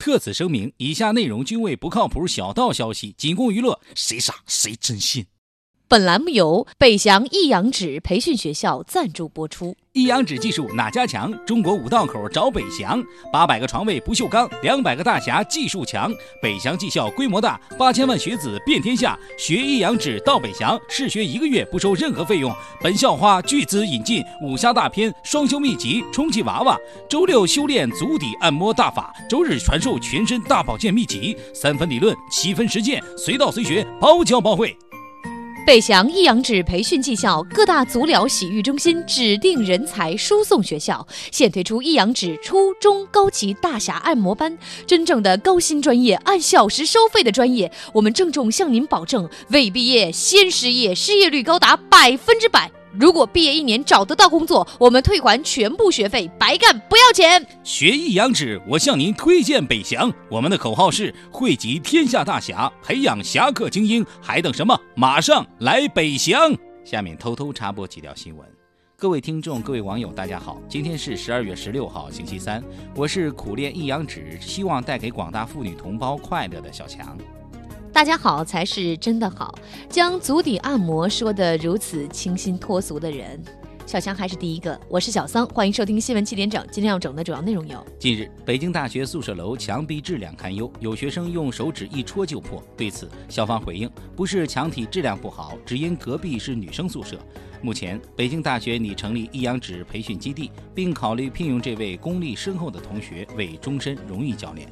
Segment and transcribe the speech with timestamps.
[0.00, 5.26] 特此声明，以下内容均为不靠谱小道消息，仅供娱乐，谁傻谁真信。
[5.90, 9.74] 本栏目由北翔易阳指培训学校赞助播出。
[9.92, 11.32] 易阳指技术哪家强？
[11.44, 16.08] 中国五道口找北翔，八百个床位不锈钢，两百个大侠技术强。
[16.40, 19.18] 北翔技校规模大，八千万学子遍天下。
[19.36, 22.54] 学易阳指到北翔，试学一个月不收任何费用。
[22.80, 26.78] 本校花巨资引进武侠大片双修秘籍，充气娃娃。
[27.08, 31.36] 周六修炼足底按摩大法，周日传授全身大保健秘籍。
[31.52, 34.72] 三分理论，七分实践，随到随学，包教包会。
[35.66, 47.70] 北翔益阳指培训技校各大足疗洗浴中心指定人才输送学校，现推出益阳指初中高级大侠按摩班，真正的高薪专业，按小时收费的专业。
[47.92, 52.72] 我们郑重向您保证，未毕业先失业，失业率高达百分之百。
[52.92, 57.44] 如果毕业一年找得到工作，我们退还全部学费，白干不要钱。
[57.62, 60.12] 学易阳指，我向您推荐北翔。
[60.28, 64.78] 我们的口号是汇集天下大侠，培养侠客精英，还等什么？
[64.96, 66.52] 马上来北翔！
[66.84, 68.46] 下面偷偷插播几条新闻。
[68.96, 72.62] 各位听众，各位网友，大家好，今天是十二月十六号，星期三。
[72.94, 77.16] 我是苦练易阳指，希望带给广大妇女同胞快乐的小强。
[77.92, 79.52] 大家好才是真的好，
[79.88, 83.42] 将足底按摩说得如此清新脱俗的人，
[83.84, 84.80] 小强还是第一个。
[84.88, 86.64] 我是小桑，欢迎收听新闻七点整。
[86.70, 92.62] 今天要整的主要内容有：近日，北京大学宿舍楼墙壁质量堪忧，有学生用手指一戳就破。
[92.76, 97.18] 对此，校方回应，不是墙体质量不好，只因隔壁是女生宿舍。
[97.60, 104.66] 目前，北京大学拟成立易阳指培训基地，并考虑聘用这位功力深厚的同学为终身荣誉教练。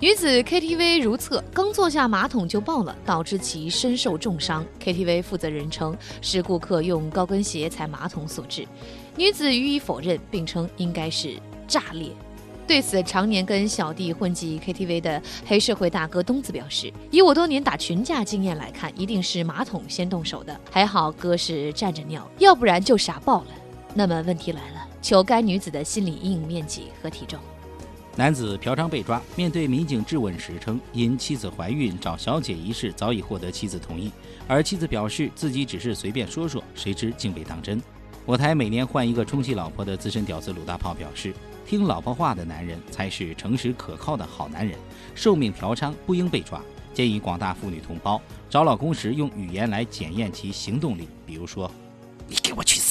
[0.00, 4.64] 女子 KTV 如厕，刚坐下马桶就爆了，导致其身受重伤。
[4.80, 8.64] KTV 负责人称是顾客用高跟鞋踩马桶所致，
[9.16, 11.34] 女子予以否认，并称应该是
[11.66, 12.12] 炸裂。
[12.64, 20.60] 对此，常年跟小弟混迹 KTV 的黑社会大哥东子表示：“以我多年打群架经验来看，一定是马桶先动手的。
[20.70, 23.48] 还好哥是站着尿，要不然就傻爆了。”
[23.94, 27.40] 那么问题来了，求该女子的心理阴影面积和体重。
[28.18, 34.10] 男子嫖娼被抓，面对民警质问时称，因妻子怀孕找小姐一事早已获得妻子同意，
[34.48, 37.80] 而妻子表示自己只是随便说说，谁知竟被当真。
[38.26, 41.32] 我台每年换一个充气老婆的资深屌丝鲁大炮表示，
[41.64, 44.76] 听老婆话的男人才是诚实可靠的好男人，
[45.14, 46.60] 受命嫖娼不应被抓。
[46.92, 51.70] 建议广大妇女同胞找老公时用语言来检验其行动力，比如说，
[52.26, 52.87] 你给我去死。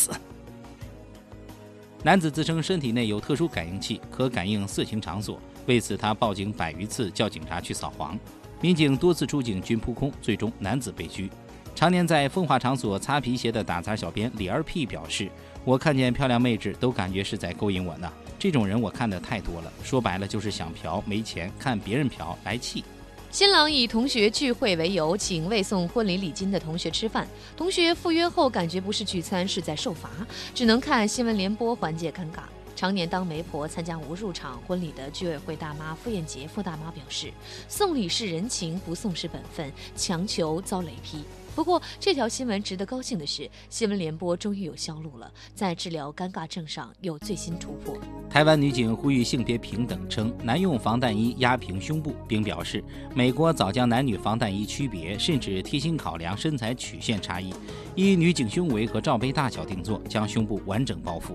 [2.03, 5.39] 男子自称身体内有特殊感应器，可感应色情场所。
[5.65, 8.17] 为此，他报警百余次，叫警察去扫黄。
[8.61, 11.29] 民警多次出警均扑空，最终男子被拘。
[11.75, 15.29] 常年在风化场所擦皮鞋的打杂小编李二 P 表示
[15.65, 18.11] ：“我看见漂亮妹纸都感觉是在勾引我呢。
[18.39, 22.83] 这种人我看的太多了，说白了就是想嫖没钱，看别人嫖来气。”
[23.29, 27.27] 新郎以同学聚会为由，请未送婚礼礼金的同学吃饭。
[27.55, 30.09] 同学赴约后，感觉不是聚餐，是在受罚，
[30.55, 32.39] 只能看新闻联播缓解尴尬。
[32.75, 37.31] 常年当媒婆参加无数场婚礼的居委会大妈傅艳杰傅大妈表示
[37.67, 41.23] ：“送礼是人情，不送是本分，强求遭雷劈。”
[41.57, 47.97] 不过，这条新闻值得高兴的是，新闻联播终于有销路了，在治疗尴尬症上有最新突破。
[48.29, 52.83] 台湾女警呼吁性别平等，称男用防弹衣压平胸部，并表示
[53.15, 57.51] 美国早将男女防弹衣区别，甚至贴心考量身材曲线差异，
[57.97, 61.31] 依女警胸围和罩杯大小定做，将胸部完整包覆。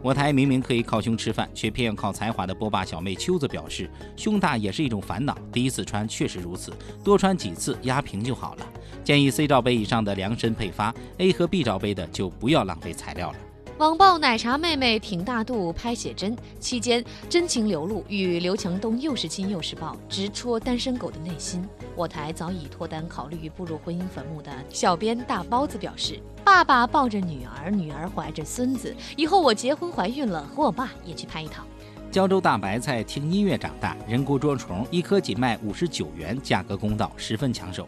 [0.00, 6.72] 我台明明可以靠胸吃饭，却偏要靠才华的波霸小妹秋子表示，胸大也是一种烦恼，第一次穿确实如此，
[7.04, 8.66] 多穿几次压平就好了。
[9.04, 13.36] 建议 C 罩杯以上的量身配发，A 和 B 罩杯的就不要浪费材料了。
[13.78, 21.62] 网曝奶茶妹妹挺大肚拍写真期间真情流露，与刘强东又是亲又是抱，直戳单身狗的内心。
[21.94, 31.62] 我台早已脱单，考虑步入婚姻坟墓的小编大包子表示：“爸爸抱着女儿，女儿怀着孙子，以后我结婚怀孕了，和我爸也去拍一套。”
[32.10, 37.86] 胶州大白菜听音乐长大，人工捉虫一颗仅卖五十九元，价格公道，十分抢手。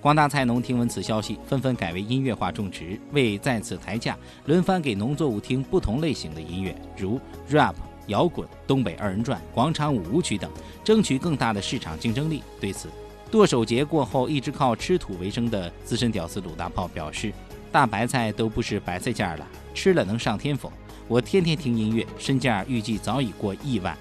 [0.00, 4.16] 广大菜农听闻此消息，纷纷改为音乐化种植，为再次抬价，
[4.46, 7.20] 轮番给农作物听不同类型的音乐，如
[7.50, 7.74] rap、
[8.06, 10.50] 摇滚、东北二人转、广场舞舞曲等，
[10.82, 12.42] 争取更大的市场竞争力。
[12.58, 12.88] 对此，
[13.30, 17.30] 剁手节过后一直靠吃土为生的资深屌丝鲁大炮表示
[17.70, 20.72] ：“大白菜都不是白菜价了，吃了能上天否？
[21.08, 23.94] 我天天听音乐，身价预计早已过亿万。”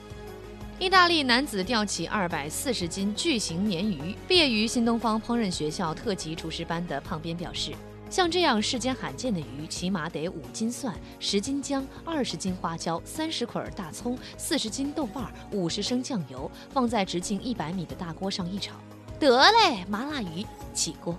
[0.79, 4.15] 意大利男子钓起二百四十斤巨型鲶鱼。
[4.29, 7.73] 毕业于新东方烹饪学校特级厨师班的胖编表示
[8.09, 18.73] ：“像这样世间罕见的鱼，起码得五斤蒜、十斤姜、二十斤花椒、三十捆大葱、四十斤豆瓣、五十升酱油，放在直径一百米的大锅上一炒，
[19.19, 21.13] 得嘞，麻辣鱼起锅。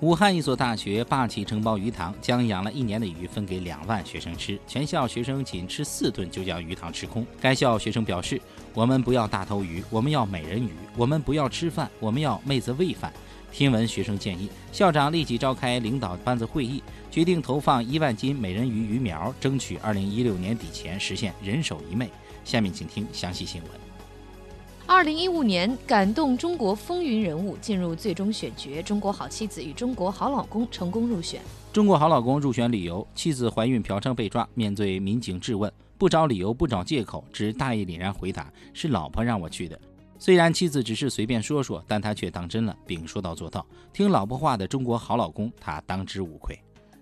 [0.00, 7.26] 武汉一所大学霸气承包鱼塘，将养了一年的鱼分给两万学生吃，全校学生仅吃四顿就将鱼塘吃空。
[7.38, 8.40] 该校学生表示
[8.72, 13.12] ：“我们不要大头鱼，我们要美人鱼；我们不要吃饭，我们要妹子喂饭。”
[13.52, 22.10] 听闻学生建议，校长立即召开领导班子会议，决定投放一万斤美人鱼鱼苗，争取二零一六年底前实现人手一妹。
[22.42, 23.89] 下面请听详细新闻。
[24.92, 31.40] 二零一五年感动中国风云人物进入最终选角，《中国好妻子》与《中国好老公》成功入选。
[31.72, 39.80] 《中国好老公》入选理由：妻子怀孕嫖娼被抓，面对民警质问，不找理由，不找借口，只大义凛然回答：“是老婆让我去的。”
[40.18, 43.64] 虽然妻子只是随便说说，但他却当真了，并说到做到。
[43.92, 46.58] 听老婆话的中国好老公，他当之无愧。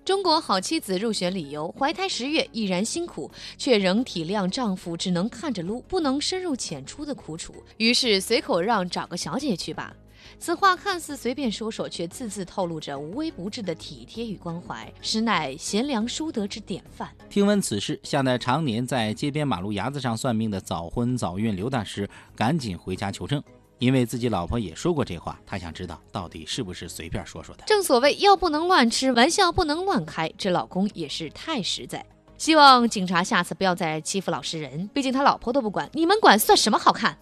[0.08, 9.94] 中国好妻子入选理由：怀胎十月已然辛苦，却仍体谅丈夫只能看着撸，不能深入浅出的苦楚，于是随口让找个小姐去吧。
[10.38, 17.10] 此话看似随便说说，却字字透露着无微不至的体贴与关怀，实乃贤良淑德之典范。
[17.28, 23.42] 听闻此事，吓得常年在街边马路牙子上算命的早婚早孕刘大师赶紧回家求证。
[23.78, 27.64] 因为自己老婆也说过这话，他想知道到底是不是随便说说的。
[27.66, 32.04] 正所谓药不能乱吃，玩笑不能乱开，这老公也是太实在。
[32.36, 37.16] 希望警察下次不要再欺负老实人，毕竟他老婆都不管，你们管算什么好看？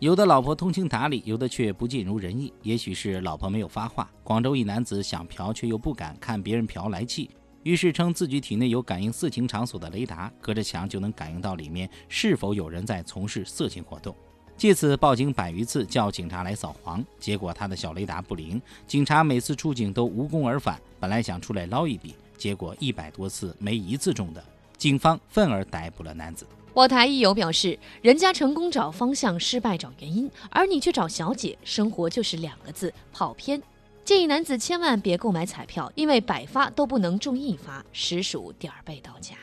[0.00, 2.52] 有的老婆通情达理，有的却不尽如人意。
[2.62, 4.10] 也许是老婆没有发话。
[4.22, 7.30] 广州一男子想嫖却又不敢看别人嫖来气，
[7.62, 14.14] 于是称自己体内有感应色情场所的雷达，隔着墙就能感应到里面是否有人在从事色情活动。
[14.56, 20.80] 借此报警百余次，叫警察来扫黄，结果他的小雷达不灵，警察每次出警都无功而返。
[21.00, 24.42] 本来想出来捞一笔，结果一百多次没一次中的，
[24.78, 26.46] 警方愤而逮捕了男子。
[26.72, 33.62] 我台一友表示，人家成功找方向，失败找原因，而你却找小姐，生活就是两个字：跑偏。
[34.04, 39.34] 建议男子千万别购买彩票，因为百发都不能中一发，实属点儿背到家。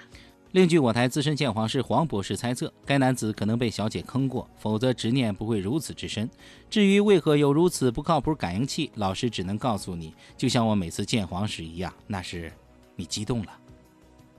[0.53, 6.29] 另据我台资深鉴黄师黄博士猜测，该男子可能被小姐坑过，否则执念不会如此之深。
[6.69, 12.51] 至于为何有如此不靠谱感应器，老师只能告诉你，就像我每次鉴黄时一样，那是
[12.97, 13.57] 你激动了。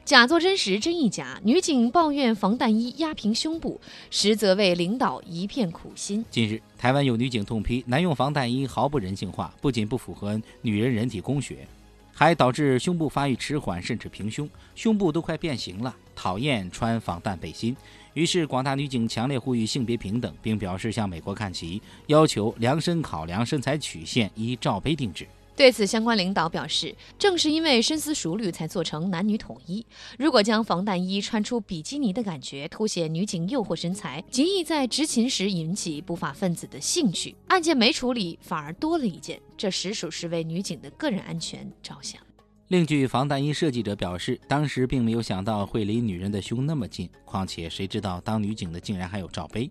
[0.05, 3.81] 假作真实真亦假，女警抱怨防弹衣压平胸部，
[4.11, 6.23] 实则为领导一片苦心。
[6.31, 11.67] 近日，台湾有女警痛批男用防弹衣毫不人性化，不仅不符合女人人体工学。
[12.13, 15.95] 还导致胸部发育迟缓，甚至平胸，胸部都快变形了。
[16.15, 17.75] 讨厌穿防弹背心，
[18.15, 25.27] 于是广大女警强烈呼吁性别平等，并表示向美国看齐，要求量身考量身材曲线，依罩杯定制。
[25.55, 29.85] 对此，相关领导表示，正是因为深思熟虑，才做成男女统一。
[30.19, 37.35] 如果将防弹衣穿出比基尼的感觉，凸显女警诱惑身材，极易在执勤时引起不法分子的兴趣。
[37.49, 42.21] 案件没处理，反而多了一件，这实属是为女警的个人安全着想。
[42.69, 49.71] 另据防弹衣设计者表示，当时并没有想到会离女人的胸那么近，况且谁知道当女警的竟然还有罩杯。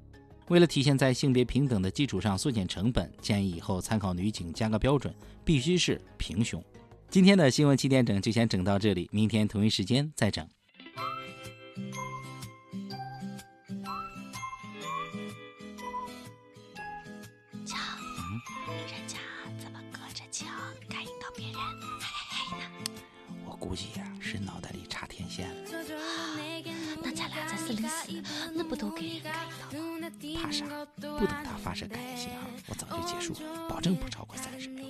[0.52, 5.16] 为了体现在性别平等的基础上缩减成本，建议以后参考女警加个标准，
[5.46, 6.62] 必须是平胸。
[7.10, 10.46] 今天的新闻七点整就先整到这里，明天同一时间再整。
[17.66, 17.78] 瞧，
[18.90, 19.20] 人家
[19.58, 20.50] 怎么隔着墙
[20.90, 22.66] 感应到别人嘿嘿呢？
[23.46, 25.56] 我估计呀，是脑袋里插天线了。
[27.02, 28.22] 那咱俩在四零四，
[28.54, 29.61] 那不都给人感应？
[30.42, 30.66] 怕啥？
[30.96, 34.82] 不等他发射感应信号，我早就结束了，保证不超过三十秒。